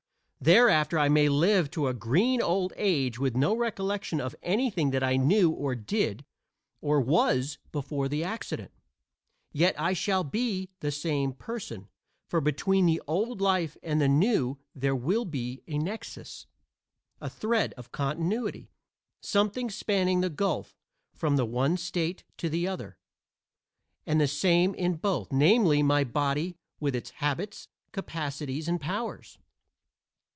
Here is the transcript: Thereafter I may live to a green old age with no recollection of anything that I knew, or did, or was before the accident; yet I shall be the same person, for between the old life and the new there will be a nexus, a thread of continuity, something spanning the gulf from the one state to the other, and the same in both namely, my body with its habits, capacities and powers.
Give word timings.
Thereafter 0.43 0.97
I 0.97 1.07
may 1.07 1.29
live 1.29 1.69
to 1.69 1.85
a 1.85 1.93
green 1.93 2.41
old 2.41 2.73
age 2.75 3.19
with 3.19 3.35
no 3.35 3.55
recollection 3.55 4.19
of 4.19 4.35
anything 4.41 4.89
that 4.89 5.03
I 5.03 5.15
knew, 5.15 5.51
or 5.51 5.75
did, 5.75 6.25
or 6.81 6.99
was 6.99 7.59
before 7.71 8.09
the 8.09 8.23
accident; 8.23 8.71
yet 9.51 9.79
I 9.79 9.93
shall 9.93 10.23
be 10.23 10.71
the 10.79 10.89
same 10.91 11.31
person, 11.31 11.89
for 12.27 12.41
between 12.41 12.87
the 12.87 12.99
old 13.05 13.39
life 13.39 13.77
and 13.83 14.01
the 14.01 14.07
new 14.07 14.57
there 14.73 14.95
will 14.95 15.25
be 15.25 15.61
a 15.67 15.77
nexus, 15.77 16.47
a 17.19 17.29
thread 17.29 17.71
of 17.73 17.91
continuity, 17.91 18.71
something 19.21 19.69
spanning 19.69 20.21
the 20.21 20.31
gulf 20.31 20.75
from 21.13 21.35
the 21.35 21.45
one 21.45 21.77
state 21.77 22.23
to 22.37 22.49
the 22.49 22.67
other, 22.67 22.97
and 24.07 24.19
the 24.19 24.27
same 24.27 24.73
in 24.73 24.95
both 24.95 25.31
namely, 25.31 25.83
my 25.83 26.03
body 26.03 26.55
with 26.79 26.95
its 26.95 27.11
habits, 27.11 27.67
capacities 27.91 28.67
and 28.67 28.81
powers. 28.81 29.37